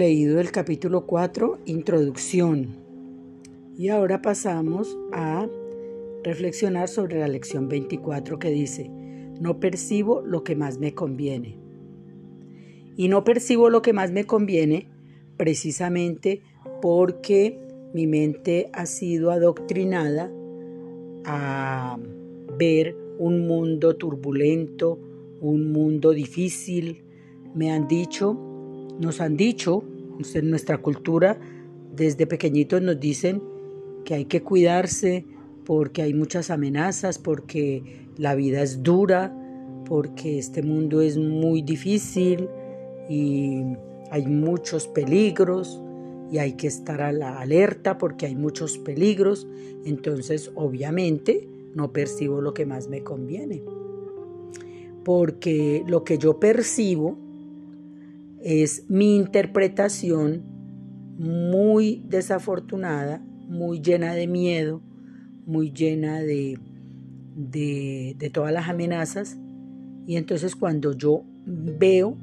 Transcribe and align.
Leído 0.00 0.40
el 0.40 0.50
capítulo 0.50 1.04
4, 1.04 1.58
Introducción, 1.66 2.68
y 3.76 3.90
ahora 3.90 4.22
pasamos 4.22 4.98
a 5.12 5.46
reflexionar 6.24 6.88
sobre 6.88 7.20
la 7.20 7.28
lección 7.28 7.68
24 7.68 8.38
que 8.38 8.48
dice, 8.48 8.88
no 8.88 9.60
percibo 9.60 10.22
lo 10.22 10.42
que 10.42 10.56
más 10.56 10.78
me 10.78 10.94
conviene. 10.94 11.58
Y 12.96 13.08
no 13.08 13.24
percibo 13.24 13.68
lo 13.68 13.82
que 13.82 13.92
más 13.92 14.10
me 14.10 14.24
conviene 14.24 14.88
precisamente 15.36 16.40
porque 16.80 17.60
mi 17.92 18.06
mente 18.06 18.70
ha 18.72 18.86
sido 18.86 19.30
adoctrinada 19.30 20.32
a 21.26 21.98
ver 22.56 22.96
un 23.18 23.46
mundo 23.46 23.96
turbulento, 23.96 24.98
un 25.42 25.70
mundo 25.70 26.12
difícil. 26.12 27.04
Me 27.54 27.70
han 27.70 27.86
dicho, 27.86 28.49
nos 28.98 29.20
han 29.20 29.36
dicho, 29.36 29.84
en 30.34 30.50
nuestra 30.50 30.78
cultura, 30.78 31.38
desde 31.94 32.26
pequeñitos 32.26 32.82
nos 32.82 32.98
dicen 33.00 33.42
que 34.04 34.14
hay 34.14 34.24
que 34.26 34.42
cuidarse 34.42 35.24
porque 35.64 36.02
hay 36.02 36.14
muchas 36.14 36.50
amenazas, 36.50 37.18
porque 37.18 38.06
la 38.16 38.34
vida 38.34 38.62
es 38.62 38.82
dura, 38.82 39.34
porque 39.86 40.38
este 40.38 40.62
mundo 40.62 41.00
es 41.00 41.16
muy 41.16 41.62
difícil 41.62 42.48
y 43.08 43.62
hay 44.10 44.26
muchos 44.26 44.88
peligros 44.88 45.80
y 46.30 46.38
hay 46.38 46.52
que 46.52 46.66
estar 46.66 47.02
a 47.02 47.12
la 47.12 47.40
alerta 47.40 47.98
porque 47.98 48.26
hay 48.26 48.36
muchos 48.36 48.78
peligros. 48.78 49.46
Entonces, 49.84 50.50
obviamente, 50.54 51.48
no 51.74 51.92
percibo 51.92 52.40
lo 52.40 52.54
que 52.54 52.66
más 52.66 52.88
me 52.88 53.02
conviene. 53.02 53.62
Porque 55.04 55.82
lo 55.86 56.04
que 56.04 56.18
yo 56.18 56.38
percibo 56.38 57.16
es 58.42 58.84
mi 58.88 59.16
interpretación 59.16 60.42
muy 61.18 62.02
desafortunada, 62.08 63.22
muy 63.48 63.80
llena 63.80 64.14
de 64.14 64.26
miedo, 64.26 64.80
muy 65.44 65.70
llena 65.70 66.20
de, 66.20 66.58
de, 67.36 68.30
todas 68.32 68.52
las 68.52 68.68
amenazas. 68.68 69.38
Y 70.06 70.16
entonces 70.16 70.56
cuando 70.56 70.92
yo 70.92 71.24
veo, 71.44 72.16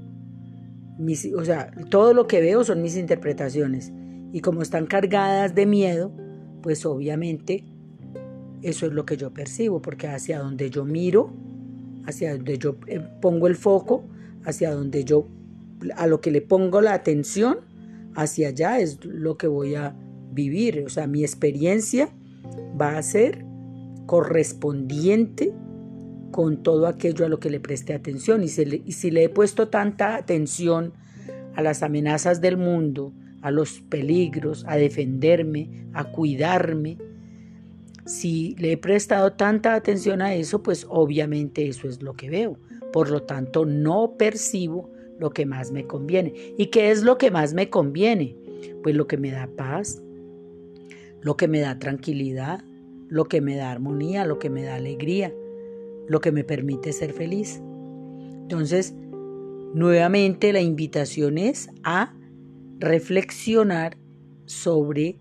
mis, 0.97 1.31
o 1.33 1.45
sea, 1.45 1.71
todo 1.89 2.13
lo 2.13 2.27
que 2.27 2.41
veo 2.41 2.63
son 2.63 2.81
mis 2.81 2.97
interpretaciones. 2.97 3.91
Y 4.33 4.41
como 4.41 4.61
están 4.61 4.87
cargadas 4.87 5.53
de 5.53 5.65
miedo, 5.65 6.11
pues 6.61 6.85
obviamente 6.85 7.63
eso 8.61 8.87
es 8.87 8.93
lo 8.93 9.05
que 9.05 9.17
yo 9.17 9.33
percibo, 9.33 9.81
porque 9.81 10.07
hacia 10.07 10.39
donde 10.39 10.69
yo 10.69 10.85
miro, 10.85 11.31
hacia 12.05 12.35
donde 12.35 12.57
yo 12.57 12.77
eh, 12.87 12.99
pongo 13.21 13.47
el 13.47 13.55
foco, 13.55 14.03
hacia 14.43 14.71
donde 14.73 15.03
yo, 15.03 15.27
a 15.95 16.07
lo 16.07 16.21
que 16.21 16.31
le 16.31 16.41
pongo 16.41 16.81
la 16.81 16.93
atención, 16.93 17.59
hacia 18.15 18.49
allá 18.49 18.79
es 18.79 19.03
lo 19.05 19.37
que 19.37 19.47
voy 19.47 19.75
a 19.75 19.95
vivir. 20.31 20.83
O 20.85 20.89
sea, 20.89 21.07
mi 21.07 21.21
experiencia 21.23 22.09
va 22.79 22.97
a 22.97 23.03
ser 23.03 23.45
correspondiente 24.05 25.53
con 26.31 26.63
todo 26.63 26.87
aquello 26.87 27.25
a 27.25 27.29
lo 27.29 27.39
que 27.39 27.49
le 27.49 27.59
preste 27.59 27.93
atención. 27.93 28.43
Y 28.43 28.47
si 28.47 28.65
le, 28.65 28.81
y 28.85 28.91
si 28.93 29.11
le 29.11 29.23
he 29.23 29.29
puesto 29.29 29.69
tanta 29.69 30.15
atención 30.15 30.93
a 31.55 31.61
las 31.61 31.83
amenazas 31.83 32.41
del 32.41 32.57
mundo, 32.57 33.13
a 33.41 33.51
los 33.51 33.81
peligros, 33.81 34.65
a 34.67 34.75
defenderme, 34.75 35.87
a 35.93 36.05
cuidarme, 36.05 36.97
si 38.05 38.55
le 38.57 38.73
he 38.73 38.77
prestado 38.77 39.33
tanta 39.33 39.73
atención 39.73 40.21
a 40.21 40.33
eso, 40.33 40.63
pues 40.63 40.85
obviamente 40.89 41.67
eso 41.67 41.87
es 41.87 42.01
lo 42.01 42.13
que 42.13 42.29
veo. 42.29 42.57
Por 42.93 43.09
lo 43.09 43.23
tanto, 43.23 43.65
no 43.65 44.15
percibo 44.17 44.89
lo 45.19 45.31
que 45.31 45.45
más 45.45 45.71
me 45.71 45.85
conviene. 45.85 46.33
¿Y 46.57 46.67
qué 46.67 46.91
es 46.91 47.03
lo 47.03 47.17
que 47.17 47.31
más 47.31 47.53
me 47.53 47.69
conviene? 47.69 48.35
Pues 48.83 48.95
lo 48.95 49.07
que 49.07 49.17
me 49.17 49.31
da 49.31 49.47
paz, 49.47 50.01
lo 51.21 51.37
que 51.37 51.47
me 51.47 51.59
da 51.59 51.79
tranquilidad, 51.79 52.63
lo 53.09 53.25
que 53.25 53.41
me 53.41 53.55
da 53.55 53.71
armonía, 53.71 54.25
lo 54.25 54.39
que 54.39 54.49
me 54.49 54.63
da 54.63 54.75
alegría, 54.75 55.33
lo 56.07 56.21
que 56.21 56.31
me 56.31 56.43
permite 56.43 56.93
ser 56.93 57.13
feliz. 57.13 57.61
Entonces, 58.41 58.93
nuevamente 59.73 60.53
la 60.53 60.61
invitación 60.61 61.37
es 61.37 61.69
a 61.83 62.13
reflexionar 62.79 63.97
sobre 64.45 65.17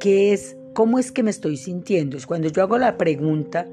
qué 0.00 0.32
es 0.32 0.56
¿Cómo 0.76 0.98
es 0.98 1.10
que 1.10 1.22
me 1.22 1.30
estoy 1.30 1.56
sintiendo? 1.56 2.18
Es 2.18 2.26
cuando 2.26 2.48
yo 2.48 2.60
hago 2.60 2.76
la 2.76 2.98
pregunta, 2.98 3.66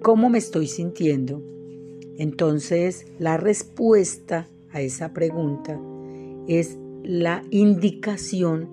¿cómo 0.00 0.30
me 0.30 0.38
estoy 0.38 0.68
sintiendo? 0.68 1.42
Entonces, 2.18 3.06
la 3.20 3.36
respuesta 3.36 4.48
a 4.72 4.80
esa 4.82 5.14
pregunta 5.14 5.80
es 6.48 6.76
la 7.04 7.44
indicación 7.50 8.68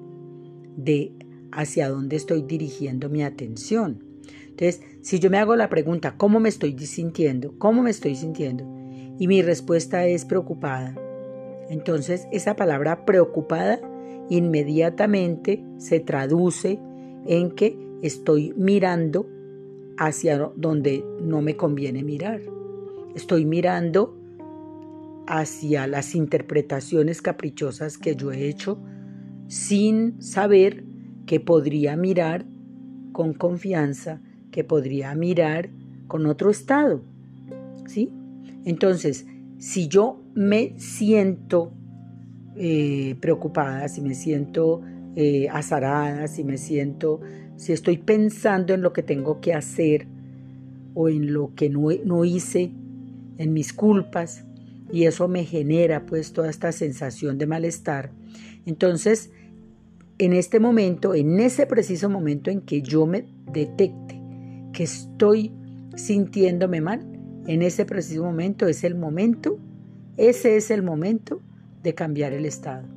de 0.76 1.14
hacia 1.52 1.88
dónde 1.88 2.16
estoy 2.16 2.42
dirigiendo 2.42 3.08
mi 3.08 3.24
atención. 3.24 4.04
Entonces, 4.48 4.82
si 5.02 5.20
yo 5.20 5.30
me 5.30 5.38
hago 5.38 5.56
la 5.56 5.70
pregunta, 5.70 6.18
¿cómo 6.18 6.40
me 6.40 6.50
estoy 6.50 6.78
sintiendo? 6.80 7.54
¿Cómo 7.60 7.84
me 7.84 7.92
estoy 7.92 8.16
sintiendo? 8.16 8.66
Y 9.20 9.28
mi 9.28 9.44
respuesta 9.44 10.08
es 10.08 10.26
preocupada. 10.26 10.96
Entonces, 11.70 12.28
esa 12.32 12.56
palabra 12.56 13.06
preocupada 13.06 13.80
inmediatamente 14.30 15.64
se 15.78 16.00
traduce 16.00 16.80
en 17.28 17.52
que 17.52 17.78
estoy 18.02 18.54
mirando 18.58 19.28
hacia 19.98 20.52
donde 20.56 21.06
no 21.22 21.42
me 21.42 21.56
conviene 21.56 22.04
mirar. 22.04 22.42
Estoy 23.16 23.46
mirando 23.46 24.18
hacia 25.26 25.88
las 25.88 26.16
interpretaciones 26.16 27.22
caprichosas 27.22 27.98
que 27.98 28.16
yo 28.16 28.32
he 28.32 28.48
hecho 28.48 28.78
sin 29.48 30.22
saber 30.22 30.84
que 31.26 31.40
podría 31.40 31.96
mirar 31.96 32.46
con 33.12 33.34
confianza, 33.34 34.22
que 34.52 34.64
podría 34.64 35.16
mirar 35.16 35.70
con 36.08 36.26
otro 36.26 36.50
estado. 36.50 37.02
¿Sí? 37.88 38.12
Entonces, 38.66 39.26
si 39.58 39.88
yo 39.88 40.22
me 40.34 40.74
siento 40.78 41.72
eh, 42.58 43.16
preocupada, 43.22 43.88
si 43.88 44.02
me 44.02 44.14
siento 44.14 44.82
eh, 45.16 45.48
azarada, 45.50 46.28
si 46.28 46.44
me 46.44 46.58
siento, 46.58 47.22
si 47.56 47.72
estoy 47.72 47.98
pensando 47.98 48.74
en 48.74 48.82
lo 48.82 48.92
que 48.92 49.04
tengo 49.04 49.40
que 49.40 49.54
hacer 49.54 50.08
o 50.94 51.08
en 51.08 51.32
lo 51.34 51.54
que 51.56 51.70
no, 51.70 51.90
no 52.04 52.26
hice, 52.26 52.72
en 53.38 53.54
mis 53.54 53.74
culpas, 53.74 54.46
y 54.92 55.06
eso 55.06 55.28
me 55.28 55.44
genera 55.44 56.06
pues 56.06 56.34
toda 56.34 56.50
esta 56.50 56.72
sensación 56.72 57.38
de 57.38 57.48
malestar. 57.48 58.12
Entonces, 58.66 59.32
en 60.18 60.34
este 60.34 60.60
momento, 60.60 61.14
en 61.14 61.40
ese 61.40 61.66
preciso 61.66 62.10
momento 62.10 62.50
en 62.50 62.62
que 62.62 62.82
yo 62.82 63.06
me 63.06 63.26
detecte 63.52 64.22
que 64.74 64.84
estoy 64.84 65.52
sintiéndome 65.96 66.82
mal, 66.82 67.06
en 67.48 67.62
ese 67.62 67.86
preciso 67.86 68.24
momento 68.24 68.68
es 68.68 68.84
el 68.84 68.96
momento, 68.96 69.60
ese 70.18 70.56
es 70.58 70.72
el 70.72 70.84
momento 70.84 71.42
de 71.84 71.94
cambiar 71.94 72.34
el 72.34 72.46
estado. 72.46 72.88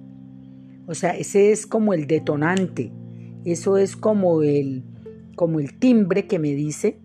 O 0.86 0.94
sea, 0.94 1.10
ese 1.10 1.52
es 1.52 1.66
como 1.66 1.92
el 1.92 2.06
detonante, 2.06 2.92
eso 3.44 3.76
es 3.76 3.96
como 3.96 4.42
el, 4.42 4.84
como 5.36 5.60
el 5.60 5.78
timbre 5.78 6.26
que 6.26 6.38
me 6.38 6.54
dice 6.54 6.98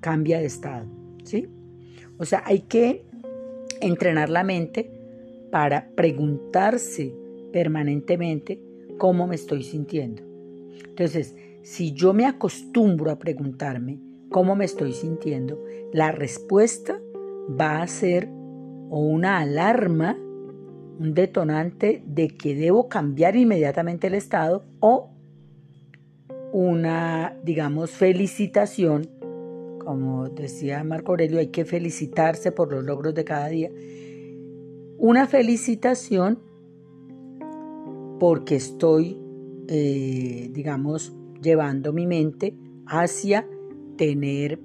cambia 0.00 0.38
de 0.38 0.46
estado. 0.46 1.03
O 2.18 2.24
sea, 2.24 2.42
hay 2.46 2.60
que 2.60 3.04
entrenar 3.80 4.30
la 4.30 4.44
mente 4.44 4.90
para 5.50 5.88
preguntarse 5.94 7.14
permanentemente 7.52 8.60
cómo 8.98 9.26
me 9.26 9.34
estoy 9.34 9.62
sintiendo. 9.62 10.22
Entonces, 10.88 11.36
si 11.62 11.92
yo 11.92 12.12
me 12.12 12.26
acostumbro 12.26 13.10
a 13.10 13.18
preguntarme 13.18 13.98
cómo 14.30 14.56
me 14.56 14.64
estoy 14.64 14.92
sintiendo, 14.92 15.62
la 15.92 16.12
respuesta 16.12 17.00
va 17.60 17.82
a 17.82 17.86
ser 17.86 18.28
o 18.90 19.00
una 19.00 19.38
alarma 19.38 20.18
un 20.98 21.14
detonante 21.14 22.02
de 22.06 22.28
que 22.28 22.54
debo 22.54 22.88
cambiar 22.88 23.36
inmediatamente 23.36 24.06
el 24.06 24.14
estado 24.14 24.64
o 24.80 25.10
una, 26.52 27.36
digamos, 27.42 27.90
felicitación, 27.90 29.08
como 29.84 30.28
decía 30.28 30.82
Marco 30.84 31.12
Aurelio, 31.12 31.38
hay 31.38 31.48
que 31.48 31.64
felicitarse 31.64 32.52
por 32.52 32.72
los 32.72 32.84
logros 32.84 33.14
de 33.14 33.24
cada 33.24 33.48
día, 33.48 33.70
una 34.98 35.26
felicitación 35.26 36.38
porque 38.18 38.56
estoy, 38.56 39.18
eh, 39.68 40.48
digamos, 40.52 41.14
llevando 41.42 41.92
mi 41.92 42.06
mente 42.06 42.56
hacia 42.86 43.46
tener 43.96 44.60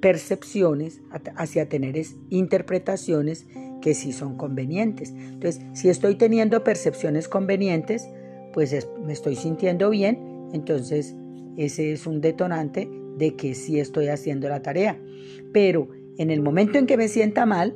percepciones, 0.00 1.02
hacia 1.36 1.68
tener 1.68 1.96
interpretaciones 2.28 3.46
que 3.80 3.94
sí 3.94 4.12
son 4.12 4.36
convenientes. 4.36 5.10
Entonces, 5.10 5.62
si 5.72 5.88
estoy 5.88 6.16
teniendo 6.16 6.62
percepciones 6.62 7.26
convenientes, 7.26 8.08
pues 8.52 8.86
me 9.04 9.12
estoy 9.12 9.34
sintiendo 9.34 9.90
bien, 9.90 10.48
entonces 10.52 11.16
ese 11.56 11.92
es 11.92 12.06
un 12.06 12.20
detonante 12.20 12.88
de 13.18 13.34
que 13.36 13.54
sí 13.54 13.80
estoy 13.80 14.08
haciendo 14.08 14.48
la 14.48 14.62
tarea. 14.62 14.98
Pero 15.52 15.88
en 16.18 16.30
el 16.30 16.42
momento 16.42 16.78
en 16.78 16.86
que 16.86 16.96
me 16.96 17.08
sienta 17.08 17.46
mal, 17.46 17.74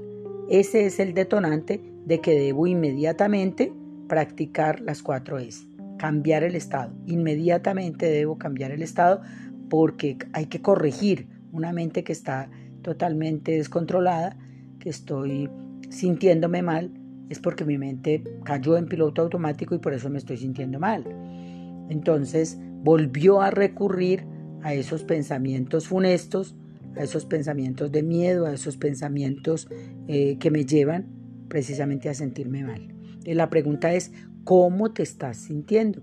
ese 0.48 0.86
es 0.86 0.98
el 0.98 1.14
detonante 1.14 1.80
de 2.06 2.20
que 2.20 2.38
debo 2.38 2.66
inmediatamente 2.66 3.72
practicar 4.08 4.80
las 4.80 5.02
cuatro 5.02 5.38
es 5.38 5.66
cambiar 5.98 6.42
el 6.42 6.54
estado. 6.54 6.92
Inmediatamente 7.06 8.06
debo 8.06 8.38
cambiar 8.38 8.70
el 8.70 8.82
estado 8.82 9.20
porque 9.68 10.16
hay 10.32 10.46
que 10.46 10.62
corregir 10.62 11.28
una 11.52 11.72
mente 11.72 12.04
que 12.04 12.12
está 12.12 12.48
totalmente 12.82 13.52
descontrolada, 13.52 14.36
que 14.78 14.88
estoy 14.88 15.50
sintiéndome 15.90 16.62
mal, 16.62 16.90
es 17.28 17.38
porque 17.40 17.64
mi 17.64 17.76
mente 17.76 18.22
cayó 18.44 18.76
en 18.76 18.86
piloto 18.86 19.22
automático 19.22 19.74
y 19.74 19.78
por 19.78 19.92
eso 19.92 20.08
me 20.08 20.18
estoy 20.18 20.38
sintiendo 20.38 20.78
mal. 20.78 21.04
Entonces 21.90 22.58
volvió 22.82 23.42
a 23.42 23.50
recurrir 23.50 24.24
a 24.68 24.74
esos 24.74 25.02
pensamientos 25.02 25.88
funestos, 25.88 26.54
a 26.94 27.02
esos 27.02 27.24
pensamientos 27.24 27.90
de 27.90 28.02
miedo, 28.02 28.44
a 28.44 28.52
esos 28.52 28.76
pensamientos 28.76 29.66
eh, 30.08 30.36
que 30.38 30.50
me 30.50 30.66
llevan 30.66 31.06
precisamente 31.48 32.10
a 32.10 32.14
sentirme 32.14 32.64
mal. 32.64 32.94
La 33.24 33.48
pregunta 33.48 33.94
es, 33.94 34.12
¿cómo 34.44 34.92
te 34.92 35.02
estás 35.02 35.38
sintiendo? 35.38 36.02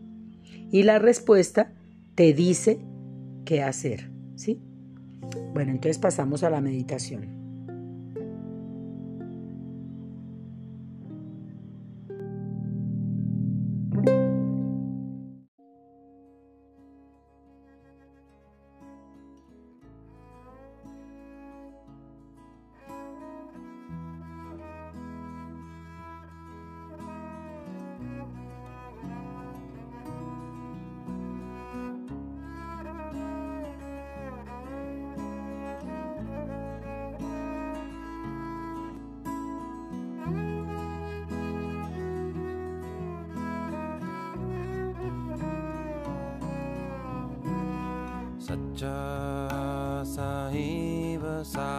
Y 0.71 0.81
la 0.81 0.97
respuesta 0.97 1.73
te 2.15 2.33
dice 2.33 2.79
qué 3.45 3.61
hacer, 3.61 4.09
¿sí? 4.33 4.59
Bueno, 5.53 5.69
entonces 5.69 5.99
pasamos 5.99 6.41
a 6.41 6.49
la 6.49 6.59
meditación. 6.59 7.34
साहि 50.07 51.19
सा 51.45 51.74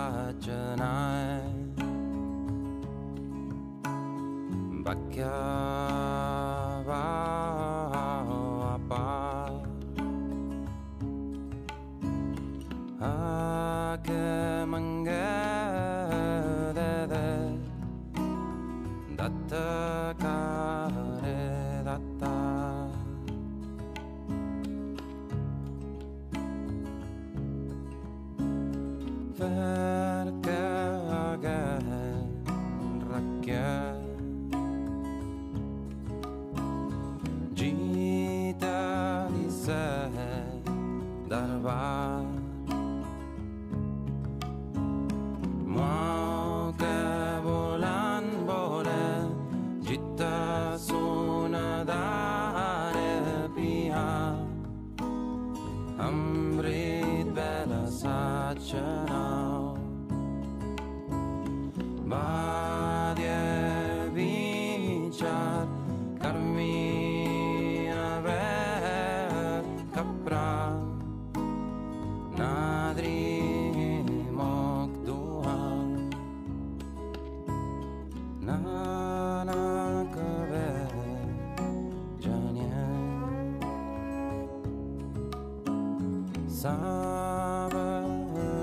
Sabah, 86.56 88.08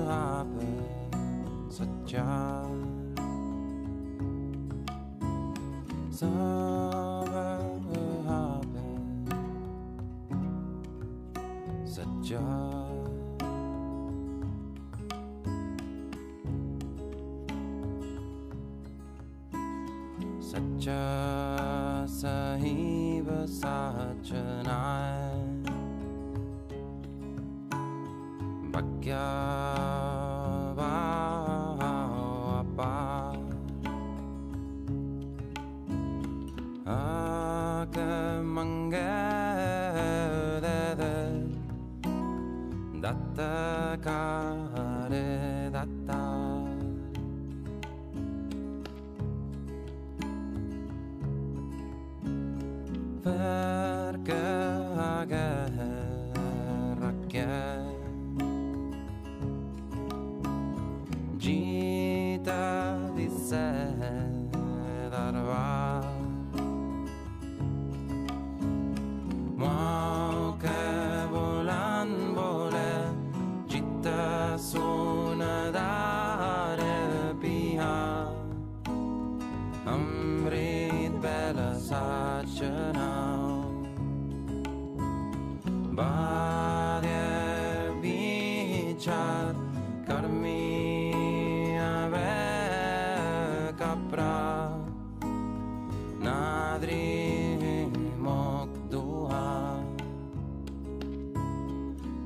apa 0.09 0.65
saja. 1.69 2.25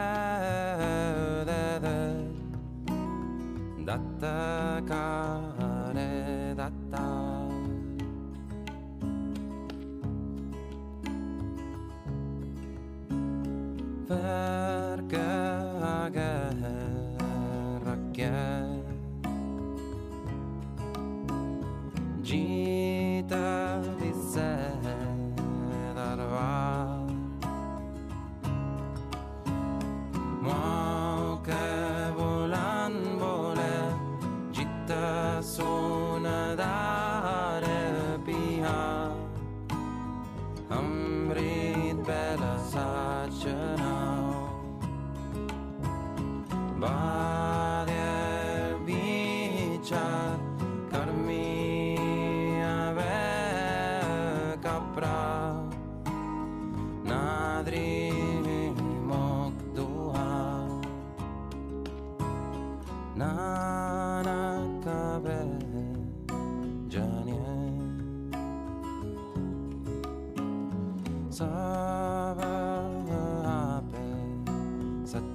दत्ता। 6.58 7.29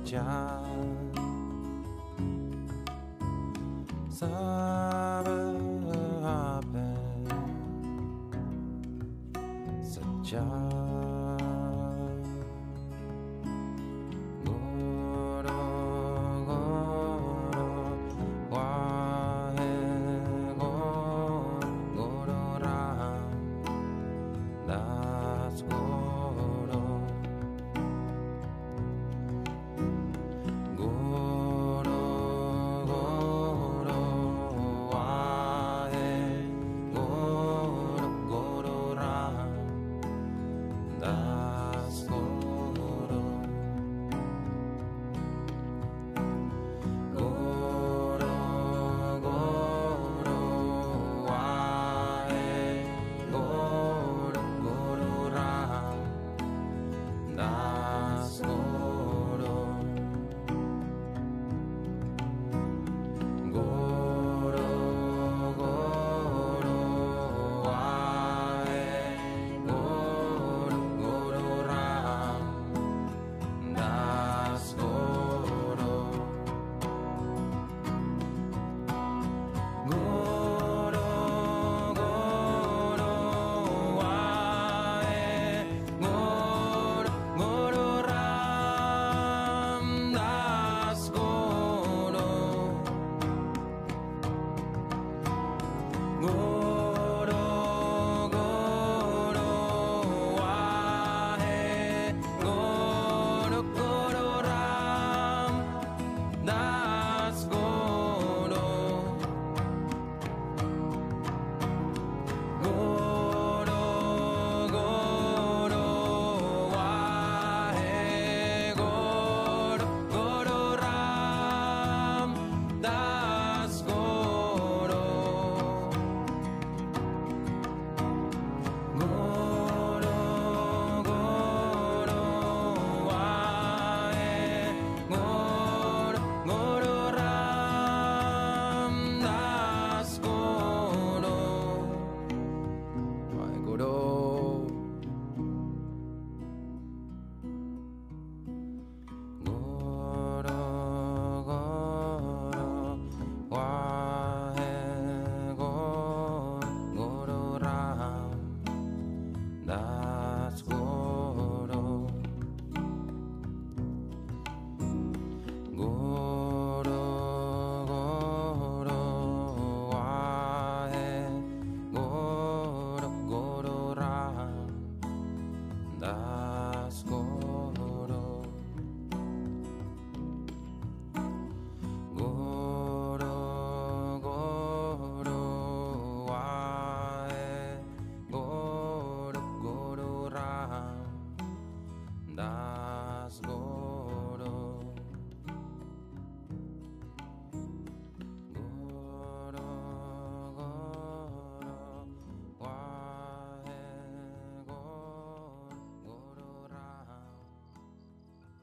家。 0.06 1.05